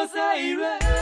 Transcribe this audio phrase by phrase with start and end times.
[0.00, 0.99] 北海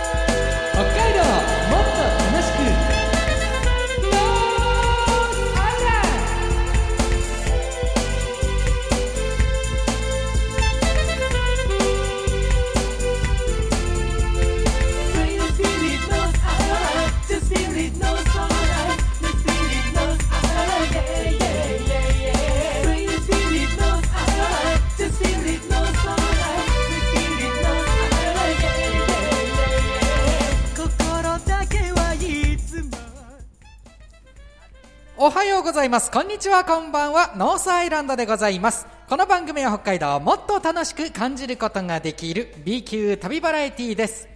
[35.20, 36.12] おはようございます。
[36.12, 37.34] こんにちは、こんばんは。
[37.36, 38.86] ノースアイランドでございます。
[39.08, 44.28] この番組は北海道をもっと楽しく感じることができる B 級旅バラエティーです。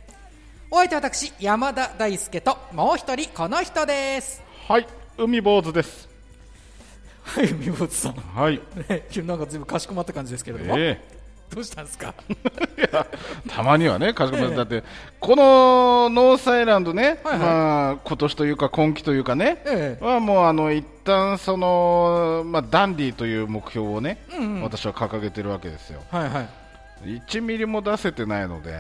[0.72, 4.42] お相手は私、山田大輔と、もう一人、この人です。
[4.66, 6.08] はい、海坊主です。
[7.22, 8.14] はい、海坊主さん。
[8.14, 8.60] はい。
[9.22, 11.00] なんかずいぶんかしこまった感じですけれども、え
[11.54, 12.14] どうしたんですか？
[13.48, 14.82] たまにはね、かしこまって、だって、
[15.20, 17.38] このノースアイランドね、はいはい。
[17.40, 20.04] まあ、今年というか、今季というかね、ええ。
[20.04, 24.18] はもう、あの、一旦その、まあ、ダンディという目標をね、
[24.62, 26.00] 私は掲げてるわけですよ。
[26.10, 26.48] はいはい。
[27.04, 28.78] 1ミリも出せてないので、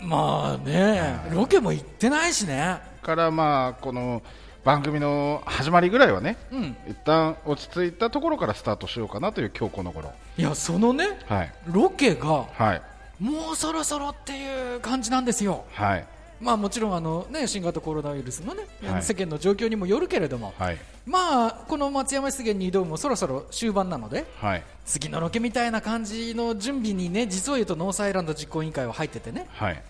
[0.00, 2.78] まあね、ロケも行ってないしね。
[3.02, 4.22] から、まあ、この、
[4.66, 6.76] 番組の始まりぐらいはね、うん。
[6.88, 10.12] 一旦落ち着いたところからスタートしようかなという今日この頃。
[10.36, 11.52] いや、そのね、はい。
[11.68, 12.82] ロケが、はい。
[13.20, 15.64] もうそろそろっていう感じなんですよ。
[15.70, 16.06] はい。
[16.40, 20.78] まあもちろんあの、ね、新型コロナウイルスの、ねはい世間の状況にもよるけれども、はい。
[21.06, 24.64] まあこの松山湿原に挑むもそろそろ終盤なのではい。
[24.84, 29.80] 次のロケみたいな感じの準備にね実を言うとノースアイランド実行委員会は入っててねはい。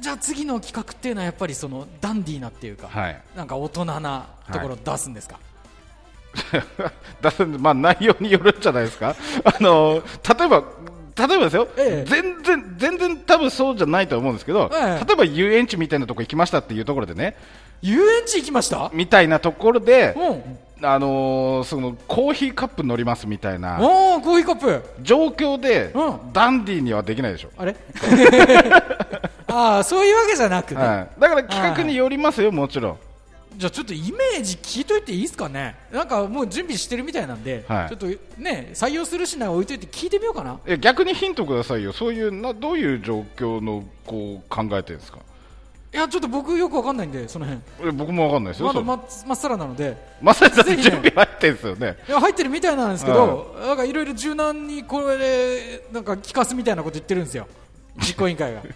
[0.00, 3.22] じゃあ次の企画っていうのはやっぱりそのダンディーなっていうか、はい。
[3.36, 5.38] なんか大人なところを出すんですか、
[7.22, 10.02] 出すまあ、内容によるんじゃないですか、 あの
[10.38, 10.62] 例えば、
[11.16, 12.10] 例えばですよ、ええ。
[12.10, 15.04] 全然、全然多分そうじゃないと思うんですけど、ええ。
[15.06, 17.36] 例えば遊園地みたいなとこ行きましたっていうところでね、
[17.80, 18.90] 遊園地行きました？
[18.92, 20.58] みたいなところで、うん。
[20.82, 24.82] あのーそのコーヒーカップ乗りますみたいなおーコーヒーカップ。
[25.00, 26.32] 状況で、うん。
[26.34, 27.48] ダンディーにはできないでしょ。
[27.56, 27.74] あれ？
[29.48, 30.70] ああそういうわけじゃなく。
[30.70, 32.98] て、はい、だから企画によりますよ、もちろん。
[33.56, 35.76] じゃあちょっとイメージ聞いといていいですかね。
[35.90, 37.88] なんかもう準備してるみたいなんで、はい。
[37.88, 38.06] ちょっと
[38.38, 40.58] ね採用するしない置いといて聞いてみようかな。
[40.66, 45.20] いや逆にヒントくださいよ、そういうなどういう状況のこう考えてるんですか？
[45.94, 47.62] いやちょっと僕よくわかんないんでその辺。
[47.88, 49.96] え僕もわかんないですよ、まだままっさらなので。
[50.20, 50.82] まってぜひね。
[50.82, 51.96] 準備入ってるんですよね。
[52.06, 57.46] いや入ってるみたいなんですけど、なんかいろいろ柔軟にこれでなんか聞かすみたいなこと言ってるんですよ
[57.98, 58.62] 実行委員会が。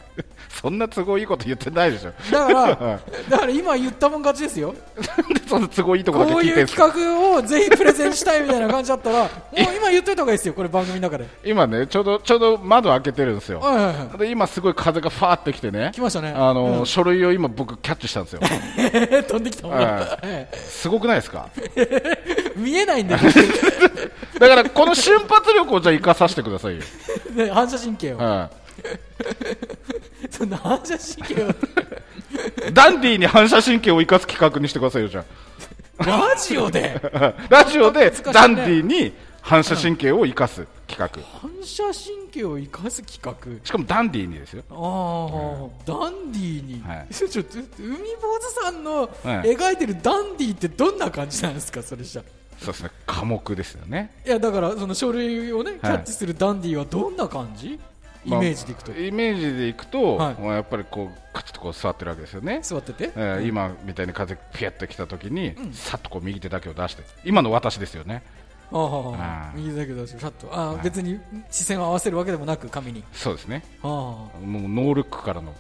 [0.60, 2.12] そんな都合いいこと言ってないでしょ。
[2.30, 3.00] だからは
[3.30, 4.74] だから今言ったもん勝ちですよ。
[5.16, 6.86] なんでそんな都合いいとこだけこういう聞いてるんですか？
[6.88, 9.28] 企画をぜひプレゼンしたいみたいな感じだったら もう
[9.76, 11.26] 今言っといた方がいいですよこれ番組の中で。
[11.44, 13.60] 今ね、ちょうど、ちょうど窓開けてるんですよ。
[13.60, 15.92] はいはいはで今すごい風がファーってきてね。
[15.94, 16.34] 来ましたね。
[16.36, 16.86] あの、うん。
[16.86, 18.40] 書類を今僕キャッチしたんですよ。
[18.42, 21.48] い飛んできたもん、はえすごくないですか？
[21.76, 23.20] え見えないんだよ。
[24.38, 26.82] だからこの瞬発力をじゃあ生かさせてくださいよ。
[27.34, 28.50] ね反射神経を、は
[30.30, 31.48] そんな反射神経を。
[31.50, 31.54] い。
[32.72, 35.24] ダンディーに反射神経を生かす企画にしてくださいよ、じゃ
[35.98, 37.00] ラジオで？
[37.12, 37.34] あ。
[37.48, 41.08] ラジオで ダンディーに反射神経を生かす企画。
[41.40, 43.66] 反射神経を生かす企画？
[43.66, 44.62] しかもダンディーにですよ。
[44.70, 47.06] ああ、ダンディーに、はい。
[47.14, 49.06] ちょちょ海坊主さんのは
[49.46, 49.54] い。
[49.56, 51.82] 描いてるダンディーってどんな感じなんですか？
[51.82, 52.22] それじゃ。
[52.62, 54.10] そうですね、科目ですよね。
[54.26, 57.80] いやだからその書類をねキャッチするダンディーはどんな感じ、
[58.24, 60.34] イメージでいくと、まあイメージでいくと、はい。
[60.40, 62.60] まあやっぱりこうカチッとこう座ってるわけですよね。
[62.62, 67.02] 座ってて、えー今みたいに風ピュッと来た時に、さっとこう右手だけを出して。
[67.24, 68.22] 今の私ですよね。
[68.72, 69.52] ああ。
[69.54, 70.48] 右だけ出してシャッと。
[70.52, 71.18] あー別に
[71.50, 73.02] 視線を合わせるわけでもなく紙に。
[73.12, 73.64] そうですね。
[73.82, 75.54] あもうノールックからの。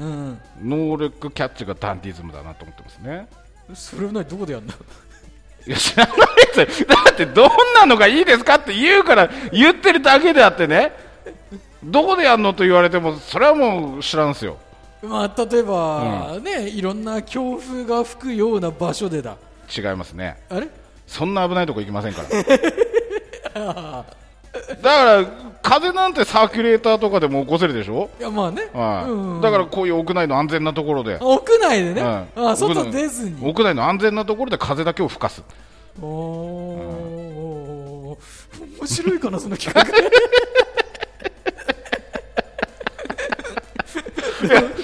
[0.00, 0.40] あうん。
[0.62, 3.26] ノールックキャッチがダンディズムだなと思ってますね。
[3.74, 4.72] それを何どこでやるの？
[5.66, 6.16] いや知らない
[6.66, 10.90] ですよだってどんなのがいいですかって言うから言ってるだけであってね
[11.84, 14.56] どこでやるのと言われてもそれはもう知らんすよ。
[15.02, 19.36] まあ例えば、ねいろんな強風が吹くような場所でだ。
[19.76, 20.36] 違いますね。
[20.48, 20.68] あれ？
[21.06, 22.28] そんな危ないとこ行きませんから。
[24.82, 25.24] だから
[25.62, 28.10] 風なんてサーキュレーターとかでも起こせるでしょ？
[28.20, 29.10] いやまあね、はい。
[29.10, 33.36] うんだからこういう屋内の安全なところで、屋内でね、はいあ外出ずに。
[33.44, 35.42] 屋内の安全なところで風だけを吹かす。
[36.00, 38.22] おおー。
[38.80, 39.84] 面白いかなその企画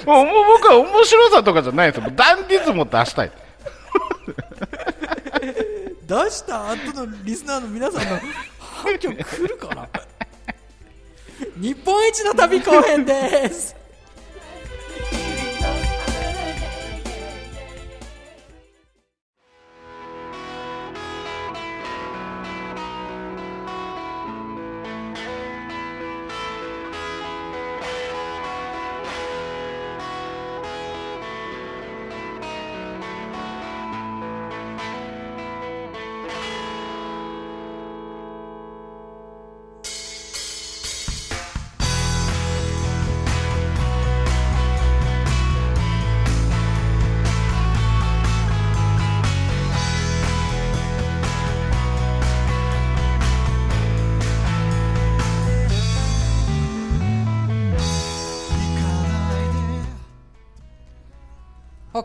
[0.05, 2.03] もうもう僕は面白さとかじゃないです。
[2.03, 3.31] よダンディズムを出したい。
[6.07, 8.19] 出した後のリスナーの皆さんの
[8.59, 9.87] 反響来るかな？
[11.57, 13.75] 日本一の旅公演です。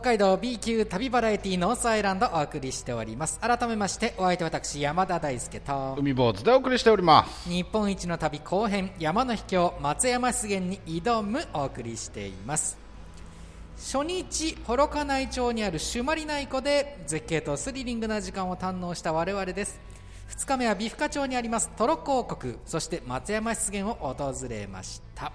[0.04, 3.40] 海道 B 級旅バラエティノースアイランドお送りしております。
[3.40, 7.48] 改めましてお相手私山田大輔と海坊主でお送りしております。
[7.48, 12.76] 日本一の旅後編山の秘境松山湿原に挑むお送りしています。
[13.78, 19.80] 初日幌加内町にある朱鞠内湖で絶景とスリリングな時間を堪能した我々です。
[20.28, 25.32] 2日目は美深町にありますトロッコ王国そして松山湿原を訪れました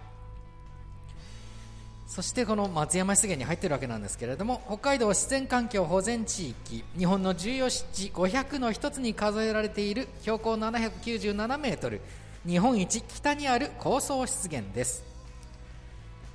[2.09, 12.01] そしてこの松山湿原に入っているわけなんですけれども北海道自然環境保全地域日本の重要湿地500の一つに数えられている標高797メートル
[12.47, 15.03] 日本一北にある高層湿原です。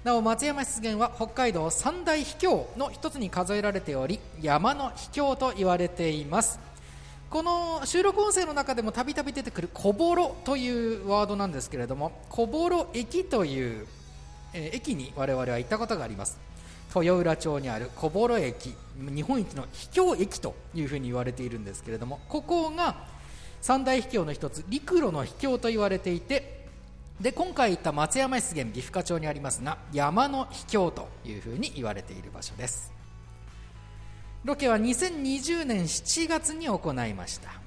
[0.05, 6.61] なお松山湿原は北海道三大秘境の一つに数えられており山の秘境と言われています。
[7.31, 13.89] この収録音声の中でもたびたび出てくる小幌というワードなんですけれども小幌駅という、
[14.55, 16.39] えー駅に我々は行ったことがあります。
[16.95, 22.95] 豊浦町にある小幌駅日本一の秘境駅というふうに言われているんですけれどもここが
[23.61, 26.67] 三大秘境の一つ陸路の秘境と言われていて
[27.21, 32.93] で今回行った松山湿原美深町にありますが山の秘境というふうに言われている場所です。
[34.45, 37.64] ロケは2020年7月に行いました。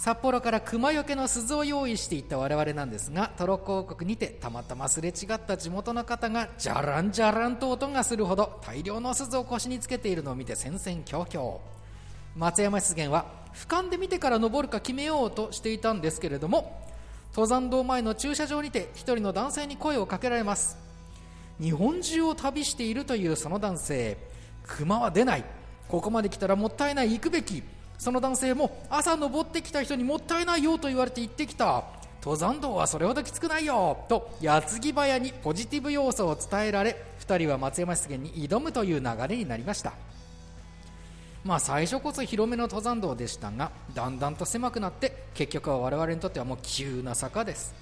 [0.00, 11.60] 札幌から熊よけの鈴を用意していた我々なんですがトロッコ王国にてたまたますれ違った地元の方がじゃらんじゃらんと音がするほど大量の鈴を腰につけているのを見て戦々恐々。
[12.34, 16.80] 松山湿原は俯瞰で見てから登るか決めようとしていたんですけれども
[17.32, 20.78] 登山道前の駐車場にて一人の男性に声をかけられます。
[21.60, 24.16] 日本中を旅しているというその男性。
[24.66, 25.44] 熊は出ない。
[25.88, 27.12] ここまで来たらもったいない。
[27.12, 27.62] 行くべき。
[28.00, 31.84] その男性も朝登ってきた人にもったいないよと言われて行ってきた。
[32.22, 39.92] 登山道はそれほどきつくないよと矢継ぎ早にポジティブ要素を伝えられ2人は松山湿原に挑むという流れになりました。
[41.44, 47.74] まあ最初こそ広めの登山道でしたがだんだんと狭くなって結局は我々にとってはもう急な坂です。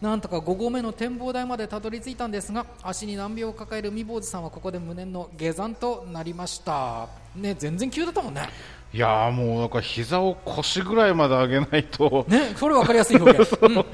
[0.00, 7.08] なんとか5合目の展望台までたどり着いたんですが足に難病を抱える海坊主さんはここで無念の下山となりました。
[7.34, 8.48] ね全然急だったもんね。
[8.94, 13.68] いやーもうなんか膝を腰ぐらいまで上げないと、ねそれ分かりやすい表現、 う。
[13.68, 13.84] んも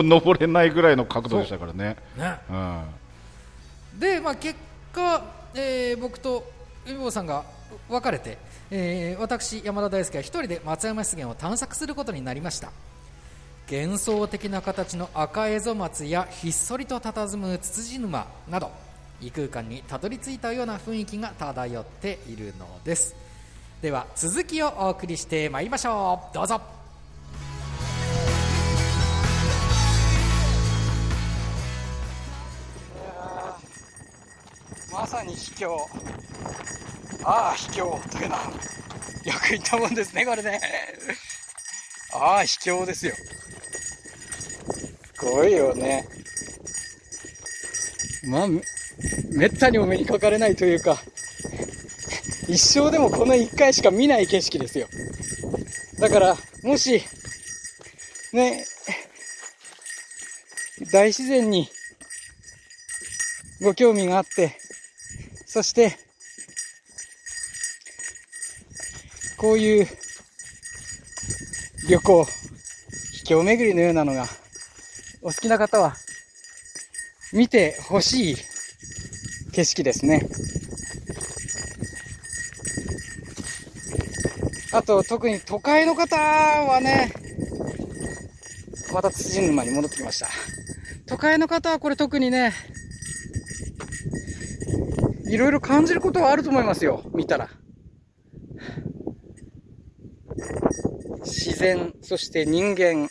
[0.00, 1.96] う登れないぐらいの角度でしたからね。
[2.16, 2.38] ね。
[2.50, 4.00] うん。
[4.00, 4.56] で、まあ、結
[4.92, 5.22] 果、
[5.54, 6.44] えー僕と
[6.86, 7.44] 海坊さんが
[7.88, 8.38] 別れて、
[8.70, 12.70] えー私山田大輔は一人で松山湿原を探索することになりました。
[13.70, 18.72] 幻想的な形の赤エゾ松やひっそりと佇むツツジ沼など
[19.20, 23.14] 異空間にたどり着いたような雰囲気が漂っているのです
[23.82, 26.34] では続きをお送りしてまいりましょう。
[26.34, 26.60] どうぞ。
[34.92, 35.78] まさに秘境。
[37.24, 38.42] ああ秘境というのは
[39.24, 40.60] よく言ったもんですねこれね。
[42.12, 43.14] ああ秘境ですよ。
[45.14, 46.06] すごいよね。
[48.28, 48.60] まあめ
[49.30, 50.98] めったにお目にかかれないというか。
[52.50, 54.88] 一生でもこの一回しか見ない景色ですよ
[55.98, 57.02] だからもし
[58.32, 58.64] ね
[60.92, 61.68] 大自然に
[63.62, 64.56] ご興味があって
[65.52, 65.98] そして、
[69.36, 69.86] こういう
[71.88, 72.24] 旅行、
[73.14, 74.26] 秘境巡りのようなのが
[75.22, 75.96] お好きな方は
[77.32, 78.36] 見てほしい
[79.50, 80.20] 景色ですね。
[84.72, 87.12] あと特に都会の方はね、
[88.92, 90.28] また土沼に戻ってきました。
[91.06, 92.52] 都会の方はこれ特にね、
[95.28, 97.50] いろいろ感じることはあると思いますよ、見たら。
[101.24, 103.08] 自然、そして人間、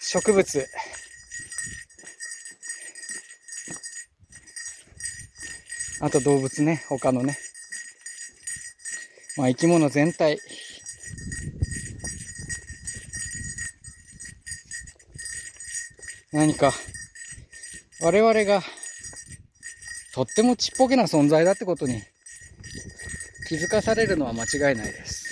[0.00, 0.66] 植物、
[6.00, 7.38] あと動物ね、他のね。
[9.40, 10.38] まあ生き物全体。
[16.30, 16.74] 何か、
[18.02, 18.62] 我々が
[20.12, 22.02] とってもちっぽけな存在だってことに
[23.48, 25.24] 気づかされるのは間違いないです。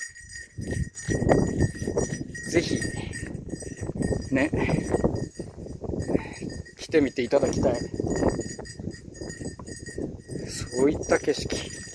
[2.51, 2.81] ぜひ、
[4.33, 4.51] ね、
[6.79, 7.75] 来てみていただきたい。
[10.49, 11.88] そういった景色。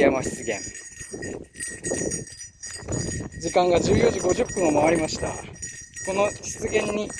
[0.00, 0.58] 松山湿原。
[3.38, 5.28] 時間が14時50分を回りました。
[6.06, 7.10] この湿原に、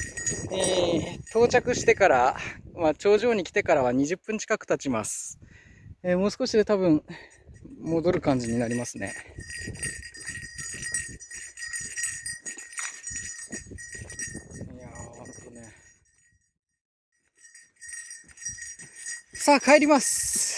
[0.51, 2.37] えー到着してから
[2.75, 5.39] まあ、頂上に来てからは20分近く経ちます。
[6.03, 7.05] えーもう少しで多分、
[7.83, 9.13] 戻る感じになりますね。
[14.75, 15.71] いやー、ほんとね。
[19.35, 20.50] さあ、帰ります。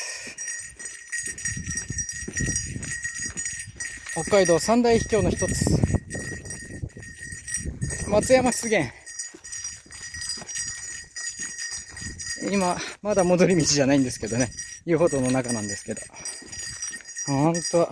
[4.15, 5.65] 北海道三大秘境の一つ。
[8.11, 8.93] 松山湿原。
[12.51, 14.51] 今、まだ戻り道じゃないんですけどね。
[14.85, 16.03] 遊歩道の中なんですけど。
[17.27, 17.89] ほんと。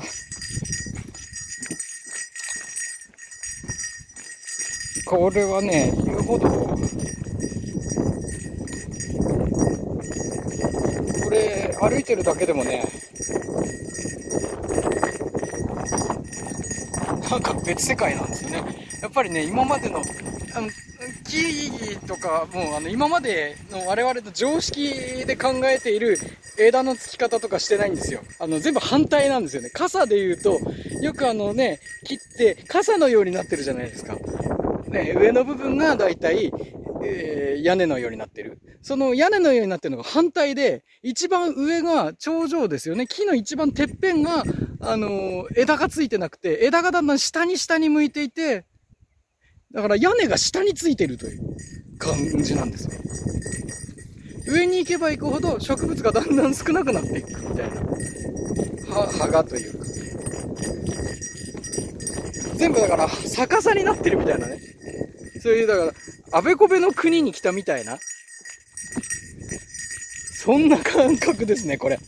[5.07, 6.51] これはね、遊歩道。
[11.25, 13.00] これ、歩いてるだけでもね、
[17.31, 18.63] なんか別世界なんですよね。
[19.03, 19.99] やっぱりね、今までの、
[20.55, 20.69] あの、
[21.25, 26.19] 木々とか、もうあの、今までの我々の常識で考えている
[26.59, 28.21] 枝の付き方とかしてないんですよ。
[28.41, 29.71] あの、全部反対なんですよね。
[29.71, 30.59] 傘で言うと、
[31.03, 34.17] よくあのね、切って傘のようになってるじゃないですか。
[34.89, 36.53] ね、上の部分がだいたい、
[37.03, 38.50] えー屋根のようになってる。
[38.91, 43.07] その屋根のようになってるのが反対で、一番上が頂上ですよね。
[43.07, 44.43] 木の一番てっぺんが、
[44.81, 48.65] あの枝がついてなくて、枝がだんだん下に下に向いていて、
[49.73, 51.57] だから屋根が下についてるという
[52.01, 52.91] 感じなんですよ。
[54.53, 57.77] 上に行けば行くほど植物がだんだん少なくなっていくみたいな。
[58.93, 59.85] 葉葉がというか。
[62.57, 64.59] 全部だから逆さになってるみたいなね。
[65.41, 65.93] そういう、だから、
[66.33, 67.97] あべこべの国に来たみたいな。
[70.51, 72.01] そんな感覚ですね、これ。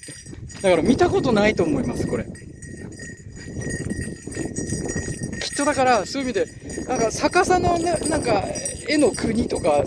[0.63, 2.25] だから見たことないと思います、これ。
[2.25, 2.31] きっ
[5.57, 6.47] とだから、そういう意味で、
[6.87, 8.45] なんか逆さのね、なんか、
[8.89, 9.85] 絵の国とか、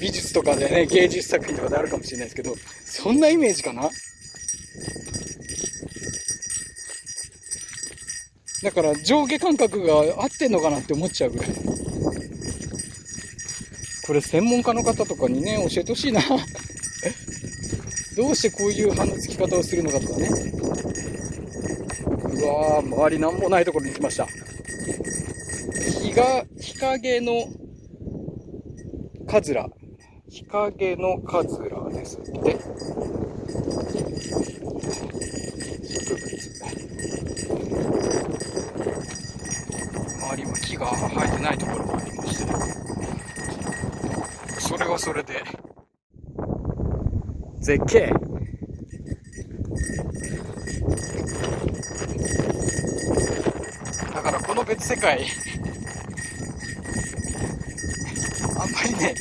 [0.00, 3.88] 美術とかでね、芸術作品とかであるかもしれないですけど、そんなイメージかな？
[8.64, 11.48] だから上下感覚が合ってんのかなって思っちゃうぐらい。
[14.04, 16.20] これ専門家の方とかにね、教えてほしいな。
[18.18, 20.26] どうしてこういう葉の付き方をするのかとかね。
[20.26, 20.30] う
[22.44, 24.26] わー、周りなんもないところに来ました。
[26.02, 27.46] 日が、日陰の
[29.28, 29.68] カズラ。
[30.28, 32.30] 日陰のカズラですって。
[35.86, 36.26] 植物。
[40.16, 42.46] 周りは木が生えてないところもありまして、
[44.58, 45.34] それはそれで、
[47.68, 48.10] 絶景。
[54.14, 55.26] だからこの別世界、
[58.58, 59.14] あんまりね、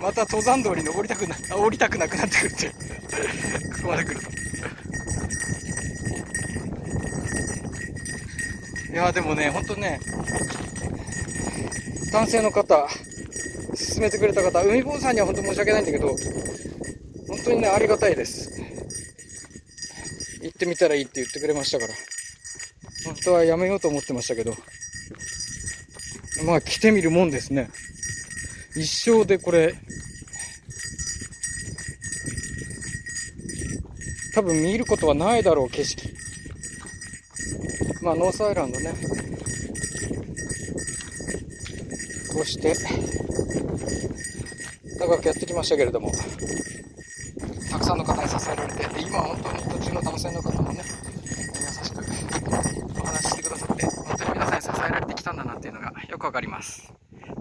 [0.00, 2.74] また登山道に登りたくな、降りたくなくなってくるって、こ
[3.82, 4.20] こまで来る。
[4.22, 4.30] と。
[8.94, 10.00] いやでもね、ほんとね、
[12.10, 12.88] 男性の方、勧
[14.00, 16.16] めてくれた方、海坊さんには本当申し訳ないんだけど、
[17.44, 18.50] 当にね、ありがたいです。
[20.42, 21.94] 行ってみたらいいって言ってくれましたから。
[23.04, 24.54] 本当はやめようと思ってましたけど、
[26.44, 27.70] まあ来てみるもんですね。
[28.76, 29.74] 一生でこれ、
[34.34, 36.08] 多分見ることはないだろう景色。
[38.02, 38.94] まあ、ノースアイランドね。
[42.32, 42.74] こうして、
[44.98, 46.10] 長くやってきましたけれども、
[47.70, 51.98] たくさんの方に支えられて、で今本当に途中の男性の方もね、優しく
[53.00, 56.92] お話ししてくださって、本当に皆さんに支えられてきたんだなっていうのがよくわかります。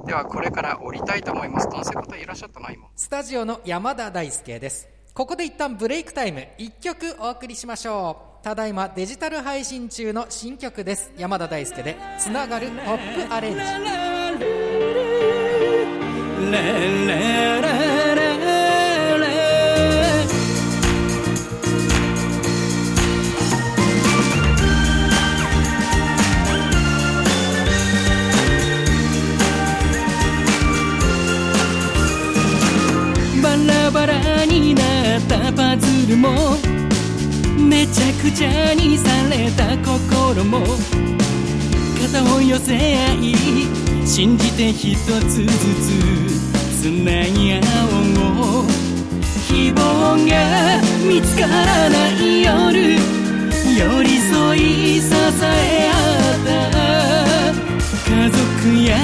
[0.05, 1.67] では、これから降りたいと思います。
[1.67, 2.87] 男性の方いらっしゃったな、今？
[2.95, 13.59] スタジオの山田大輔ですここで一旦ブレイクタイム1曲お送りしましょうただいまデジタル配信中の新曲です山田大輔で「つながるポップアレンジ」
[35.77, 36.29] ズルも
[37.57, 40.65] めちゃくちゃにされた心も
[42.01, 43.35] 肩を寄せ合い
[44.07, 45.51] 信じて一つずつ
[46.81, 48.65] つなぎ合おう
[49.47, 49.79] 希望
[50.25, 52.95] が見つからない夜
[53.77, 55.93] 寄り添い支え合
[56.35, 56.59] った
[58.09, 58.39] 家族
[58.83, 58.97] や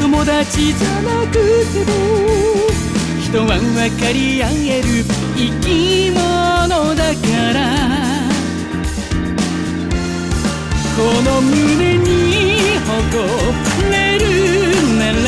[0.00, 1.34] 友達じゃなく
[1.72, 2.11] ても
[3.82, 5.02] 分かり合える
[5.34, 7.18] 生き物だか
[7.52, 7.58] ら。
[10.96, 12.94] この胸に誇
[13.90, 14.22] れる
[14.98, 15.18] なら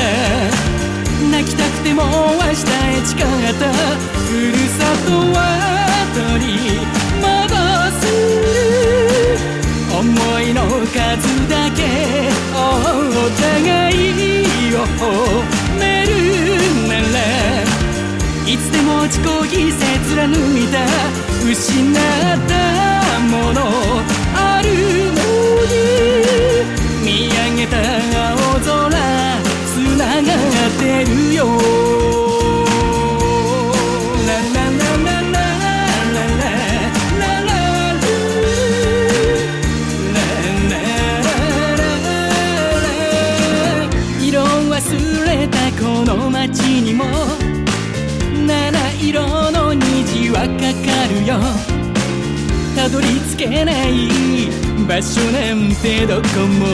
[1.32, 2.06] 泣きたくても明
[2.44, 3.26] 日へ誓っ
[3.58, 3.72] た。
[4.22, 5.36] ふるさとは
[6.14, 6.54] 取り
[7.18, 7.26] 戻
[7.98, 8.06] す。
[9.98, 10.00] 思
[10.40, 10.94] いの数
[11.48, 11.80] だけ
[12.54, 12.56] お
[13.36, 13.98] 互い
[14.76, 15.02] を褒
[15.80, 16.43] める。
[18.54, 19.82] いつでも自己犠牲
[20.14, 20.78] 貫いた
[21.44, 21.94] 失っ
[22.46, 23.60] たもの
[24.36, 24.68] ある
[25.10, 25.18] の
[25.66, 25.74] に
[27.02, 27.74] 見上げた
[28.30, 28.94] 青空
[29.66, 31.93] つながってるよ
[52.84, 54.10] たどり着けない
[54.86, 56.66] 場所なんてどこも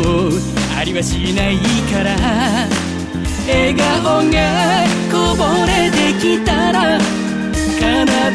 [0.77, 1.57] ありはしない
[1.93, 2.17] から。
[3.47, 4.41] 笑顔が
[5.09, 7.07] こぼれてきたら奏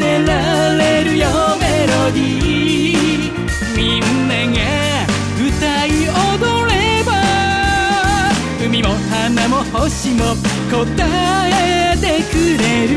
[0.00, 1.28] でられるよ
[1.60, 3.36] メロディー。
[3.76, 4.58] みんなが
[5.36, 7.12] 歌い踊れば
[8.64, 10.34] 海も花も星も
[10.70, 10.80] 答
[11.50, 12.96] えてくれる。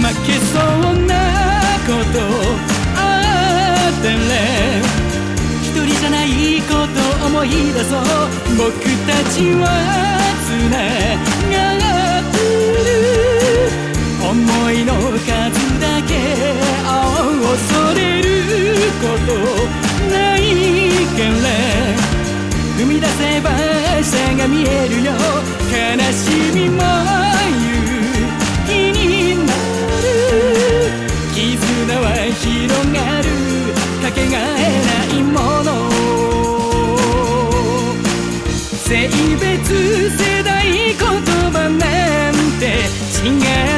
[0.00, 0.58] 負けそ
[0.90, 1.23] うな
[1.86, 2.18] こと
[2.96, 2.98] あ
[3.90, 4.16] ったら
[5.62, 6.26] 一人じゃない
[6.62, 8.00] こと思い出そう。
[8.56, 8.72] 僕
[9.06, 9.62] たちは
[10.44, 10.76] つな
[11.52, 11.60] が
[12.20, 12.34] って
[12.84, 12.88] る
[14.22, 14.32] 思
[14.70, 15.26] いの数
[15.80, 16.10] だけ
[17.42, 17.54] 恐
[17.94, 18.24] れる
[19.02, 19.30] こと
[20.10, 20.40] ない
[21.16, 21.44] から
[22.78, 23.50] 踏み出せば
[24.02, 25.12] 下が見えるよ。
[25.70, 25.74] 悲
[26.12, 26.22] し
[26.54, 27.23] みも
[43.24, 43.73] Ningele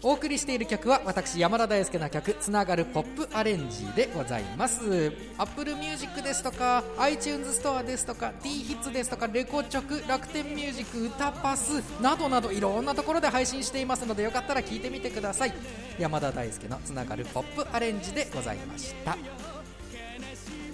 [0.00, 5.12] お送りしている曲は私山田大輔の曲「つながるポップアレンジ」でございます。
[5.36, 15.52] Apple Music ですとか iTunes ストアですとか D ヒッツですとかレコチョク楽天ミュージック歌パスなどなどいろんなところで配信していますのでよかったら聞いてみてください。
[15.98, 19.18] 山田大輔のつながるポップアレンジでございました。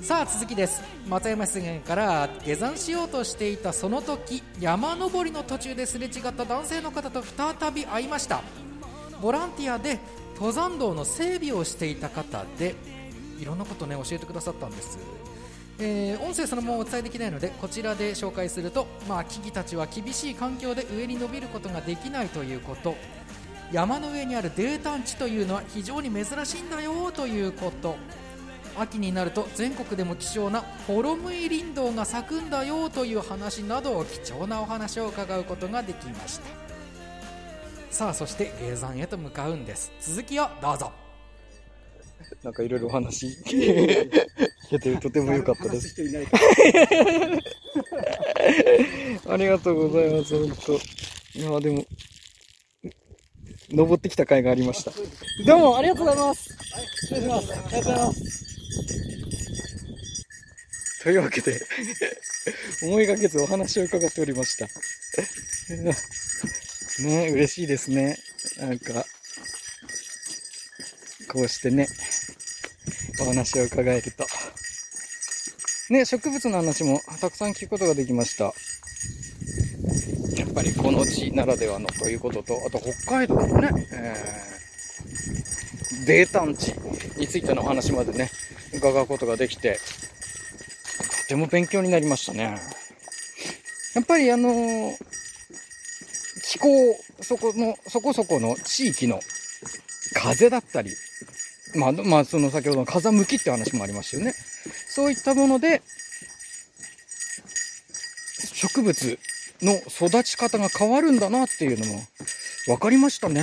[0.03, 0.83] さあ続きです。
[1.09, 8.43] 松山湿原から下山しようとしていたその時山登りの途中ですれ違った男性の方と再び会いました。
[9.25, 10.01] ボランティアで
[10.35, 12.75] 登山道の整備をしていた方で
[13.41, 14.99] いろんなことね教えてくださったんです、
[15.79, 22.95] えー音声そのままお伝えできないのでこちらで紹介すると、まあ、木々たちは厳しい環境で上に伸びることができないということ。
[23.73, 27.97] 山の上にある泥炭地というのは非常に珍しいんだよということ。
[28.77, 36.64] 秋になると全国でも希少なホロムイ林道が咲くんだよという話など貴重なお話を伺うことができました。
[37.95, 40.91] さあそして下山へと向かうんです続きをどうぞ
[42.43, 44.11] なんかいろいろお話聞
[44.69, 45.95] けてとても良かったです。
[49.29, 50.73] ありがとうございます、本当。
[51.39, 51.87] いや、でも、
[53.71, 54.91] 登ってきた甲斐がありました。
[55.47, 56.57] どうも、ありがとうございます。
[57.03, 57.53] 失礼します。
[57.53, 58.45] ありがとうございます。
[61.03, 61.61] というわけで、
[62.83, 64.67] 思いがけずお話を伺っておりました。
[67.03, 68.17] ね、嬉しいですね。
[68.59, 69.05] なんか、
[71.33, 71.89] こうしてね、
[73.21, 74.25] お話を伺えると。
[75.91, 78.45] ね、植物の話もたくさん聞くことができました。
[80.39, 86.69] やっぱりこの地ならではのということと、あと北海道のね、えー、泥炭地
[87.19, 88.31] についてのお話までね、
[88.73, 89.81] 伺うことができて、
[91.23, 92.57] とても勉強になりましたね。
[93.95, 95.14] やっぱりあのー
[96.55, 96.69] 気候、
[97.21, 99.19] そこの、そこそこの地域の
[100.15, 100.93] 風だったり、
[101.75, 104.35] まあ、まあ、その先ほどの風向きって話もありましたよね。
[104.89, 105.83] そういったもので、
[108.53, 109.19] 植物
[109.63, 112.01] の育ち方が変わるんだなっていうのも
[112.67, 113.43] 分かりましたね。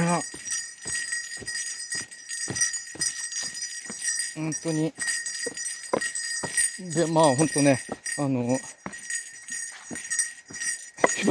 [4.36, 4.94] 本当に。
[6.96, 7.84] で、まあ、ほんとね、
[8.18, 8.58] あの、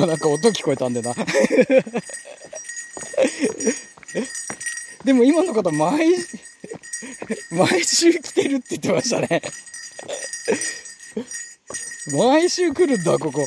[0.01, 1.15] 今なんか音聞こえたんでな。
[5.05, 6.17] でも今の方、毎、
[7.51, 9.43] 毎週来てるって言ってましたね。
[12.17, 13.47] 毎週来るんだ、ここ。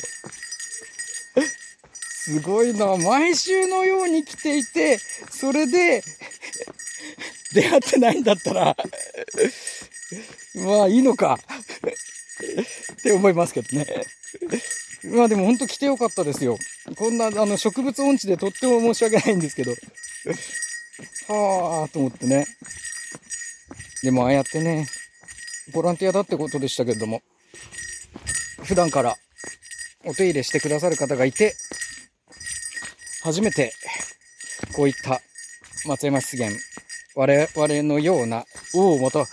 [1.98, 2.96] すごいな。
[2.98, 4.98] 毎週のように来ていて、
[5.30, 6.04] それで、
[7.52, 8.76] 出会ってないんだったら、
[10.54, 11.36] まあいいのか。
[12.92, 14.06] って思いますけどね。
[15.14, 16.58] まあでも本当来てよかったですよ。
[16.96, 19.72] こんなあの植物音痴でとっても申し訳ないんですけど。
[21.28, 22.46] はあと思ってね。
[24.02, 24.88] でもああやってね、
[25.72, 27.22] ボランティアだってことでしたけれども、
[28.64, 29.16] 普段から
[30.04, 31.54] お手入れしてくださる方がいて、
[33.22, 33.72] 初めて
[34.74, 35.20] こういった
[35.86, 36.50] 松山湿原、
[37.14, 39.24] 我々のような、おお、また、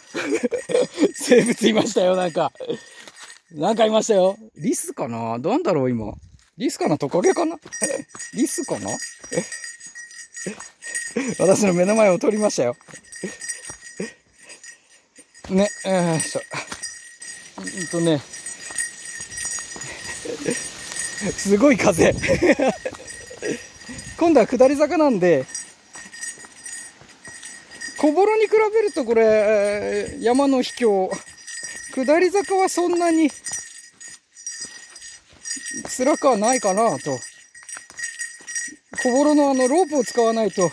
[1.15, 2.51] 生物いましたよ、なんか。
[3.53, 4.37] なんかいましたよ。
[4.55, 5.37] リスかな？
[5.37, 6.13] なんだろう、今。
[6.57, 6.97] リスかな？
[6.97, 7.57] トカゲかな？
[8.33, 8.89] リスかな？
[11.37, 12.77] 私の目の前を通りましたよ。
[15.49, 16.41] ね、よいしょ。
[17.57, 18.21] ほんとね。
[21.37, 22.15] すごい風。
[24.17, 25.45] 今度は下り坂なんで、
[27.97, 31.11] 小幌に比べるとこれ、えー山の秘境。
[31.93, 33.29] 下り坂はそんなに
[36.01, 37.19] 辛くはないかなと。
[39.03, 40.71] 小幌のあのロープを使わないと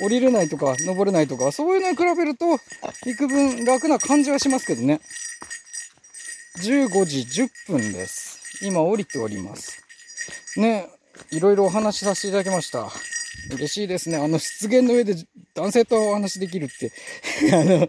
[0.00, 2.60] 降りれないとか登れないとか、そういうのに比べると
[3.04, 5.00] 幾分楽な感じはしますけどね。
[6.58, 8.64] 15時10分です。
[8.64, 9.82] 今降りております。
[10.56, 10.88] ね、
[11.32, 12.88] いろいろお話しさせていただきました。
[13.52, 14.18] 嬉しいですね。
[14.18, 15.16] あの湿原の上で
[15.54, 16.92] 男性とお話できるって。
[17.52, 17.88] あの、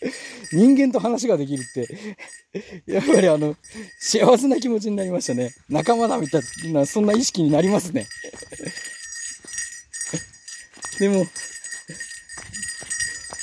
[0.52, 1.88] 人間と話ができるって、
[2.92, 3.56] やっぱりあの、
[3.98, 5.54] 幸せな気持ちになりましたね。
[5.68, 8.08] 仲間だみたいな、そんな意識になりますね。
[10.98, 11.26] でも、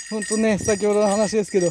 [0.09, 1.69] ほんとね、先ほどの話ですけど、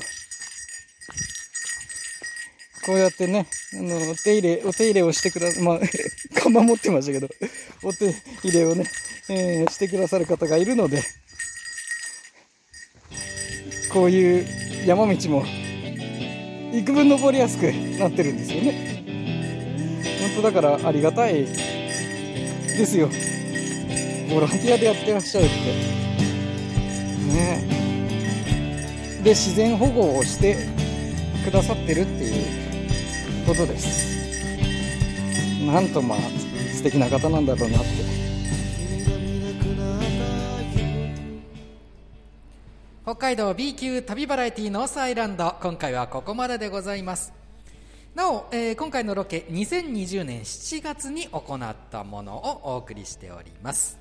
[2.82, 5.80] こうやってね、あの、お手入れ、お手入れをしてくだ、まあ、
[6.34, 7.28] 看板持ってましたけど、
[7.82, 8.88] お手入れをね、
[9.28, 11.02] えーしてくださる方がいるので、
[13.92, 15.44] こういう山道も、
[16.72, 17.64] 幾分登りやすく
[17.98, 19.02] なってるんですよね。
[20.20, 21.50] 本当だからありがたいで
[22.86, 23.08] すよ。
[24.30, 25.54] ボランティアでやってらっしゃるって。
[27.34, 27.64] ね
[29.24, 30.56] で、自然保護をして
[31.44, 34.14] くださってるっていうことです。
[35.66, 36.18] なんとまあ、
[36.72, 38.05] 素敵な方なんだろうなって。
[43.06, 45.54] 北海道 B 級旅バラエティノースアイランド。
[45.62, 47.32] 今回はここまででございます。
[48.16, 53.96] なお、えー今回のロケ2020年7月に行ったものをお送りしております。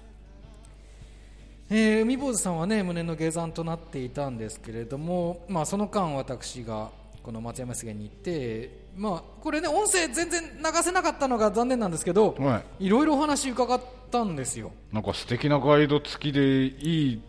[1.70, 6.90] えー海坊主さんはね胸の下山となっていたんですけれども、まあ、その間私が
[7.22, 14.72] この松山湿原に行ってまあこれね音声全然流せなかったのが残念なんですけど、、はいろいろお話伺ったんですよ。
[14.92, 17.22] なんか素敵なガイド付きでいい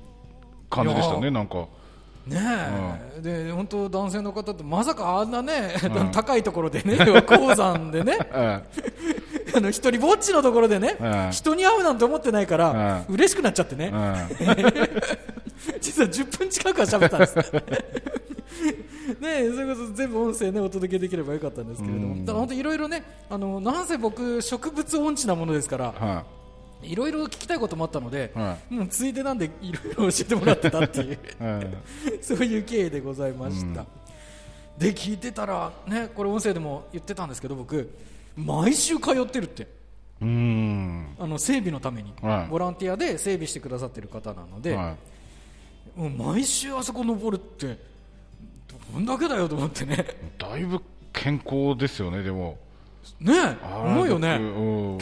[0.70, 1.66] 感じでしたね、なんか。
[2.26, 2.40] ね
[3.18, 6.10] え、で本当男性の方ってまさかあんなね、うん。
[6.10, 8.18] 高いところでね 鉱山でね。
[8.32, 8.62] え
[9.54, 13.92] あの一人ぼっちのところでね、うん人に会うなんて思ってないから、う嬉しくなっちゃってね、
[15.80, 17.36] 実は10分近くは喋ったんです。
[19.20, 26.24] ねえそれこそ全部音声ねお届けできればよかったんですけれども、本当いろいろねあのなんせ僕植物音痴なものですから、
[26.82, 31.78] いろいろ聞きたいこともあったので、はもうついでなんでいろいろ教えてもらってたっていうえ
[32.22, 33.86] そういう経緯でございました、
[34.78, 37.90] で聞いてたらねこれ音声でも言ってたんですけど僕
[38.36, 39.62] 毎週通ってるって。
[40.20, 41.16] えうーん。
[41.18, 42.50] あの整備のために、はい。
[42.50, 44.94] ボランティアで整備してくださってる方なので、は
[45.94, 47.78] もう毎週あそこ登るって
[48.92, 50.06] どんだけだよと思ってね。
[50.38, 50.80] い、だいぶ
[51.12, 52.58] 健康ですよね、でも。
[53.20, 54.38] ね思うよね。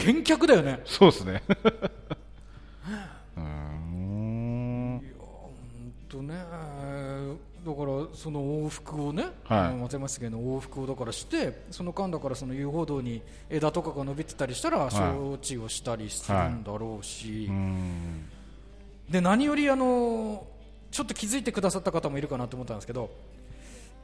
[0.05, 0.81] 見客だよね。
[0.85, 1.43] そうですね。
[3.37, 5.01] うーん。
[5.17, 6.35] ほんとね。
[7.65, 9.75] だからその往復をね、はい。
[9.75, 15.01] 松山湿原の往復をだからしてその間だからその遊歩道に枝とかが伸びてたりしたら招
[15.41, 18.29] 致をしたりするんだろうし、うーん。
[19.09, 20.45] で何よりあの
[20.91, 23.09] ちょっと気づいてくださった方もいるかなと思ったんですけど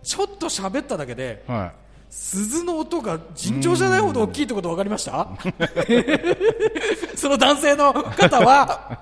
[0.04, 1.74] ちょっと喋っただけでは
[2.14, 5.28] 鈴の音が尋常じゃないほど大きいってこと分かりました？
[7.16, 9.00] その男性の方は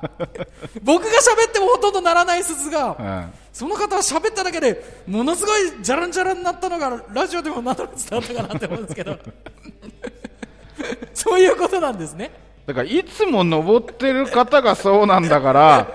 [0.83, 2.71] 僕が喋ってもほとんど鳴らない鈴い。
[2.71, 9.17] がはその方は喋っただけでものすごいじゃらんじゃらんになったのがラジオでもなんとなく伝わったかなって思うんですけど。
[11.15, 12.31] そういうことなんですね。
[12.67, 15.87] だからいつも登ってる方がそうなんだから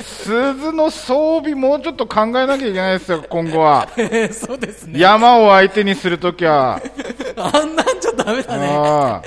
[0.00, 3.88] 鈴の装備もうちょっと考えなきゃいけないですよ今後は。
[4.32, 4.98] そうですね。
[4.98, 6.80] 山を相手にするときは。
[7.36, 9.22] あんなんじゃダメだね。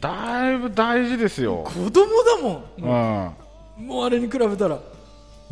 [0.00, 3.84] だいぶ大事ですよ、子供だもうん。
[3.84, 4.78] んもうあれに比べたら。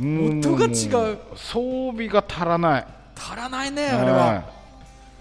[0.00, 0.40] うん。
[0.40, 1.18] 音が違う。
[1.34, 2.86] 装備が足らない。
[3.16, 4.30] 足らないねあれは。
[4.30, 4.42] うん。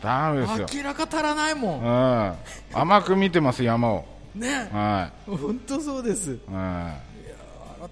[0.02, 2.78] ダメですよ、明らか足らないもうん。
[2.78, 4.06] ん、甘く見てます山を。
[4.36, 6.32] ねは本当そうです。
[6.32, 6.94] い、うん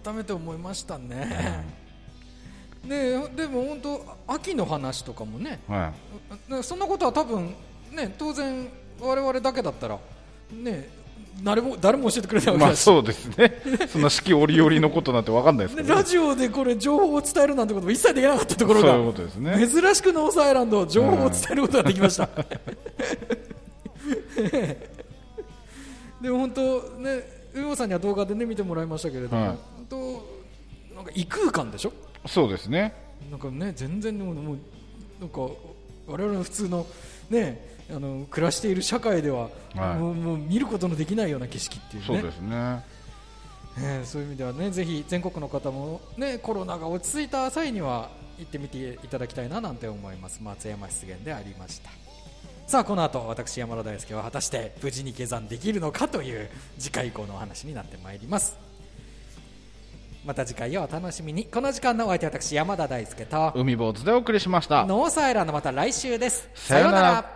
[0.03, 1.63] 改めて思いましたね。
[2.83, 5.59] ねでも本当秋の話とかもね。
[5.67, 5.93] は
[6.47, 7.53] ねそんなことは多分
[7.91, 8.67] ね当然
[8.99, 9.97] 我々だけだったら
[10.51, 10.89] ね
[11.43, 13.61] 誰も誰も教えてくれないわい、けだし、まあそうですね。
[13.91, 19.13] そんな四季折々のことなんて分かんないですけど、ねラジオでこれ情報を伝えるなんてことも一切できなかったところがね。
[19.67, 22.29] 珍しくノースアイランド情報を伝えることができました、
[26.21, 29.57] でも本当ね上尾さんには動画でね見てもらいましたけれども、はい
[29.89, 30.23] 本
[30.89, 31.93] 当なんか異空間でしょ？
[32.25, 32.93] そうですね。
[33.29, 34.57] なんかね全然もう
[35.19, 35.41] なんか
[36.07, 36.85] 我々の普通の
[37.29, 39.99] ねあの暮らしている社会では、はい。
[39.99, 42.07] もうもう見ることのできないような景色っていうね。
[42.07, 42.83] そうですね。
[43.77, 50.41] ねそういう意味ではねぜひ全国の方もねコロナが落ち着いた際には行ってみていただきたいななんて思います。
[50.41, 51.89] 松山湿原でありました。
[52.67, 58.57] さあこの後私山田大輔は果たして無事に下山できるのかという次回以降のお話になってまいります
[60.25, 61.45] また次回をお楽しみに。
[61.45, 63.53] この時間のお相手は私山田大輔と。
[63.55, 67.34] 海坊主でお送りしましたノーサイランのまた来週ですさようなら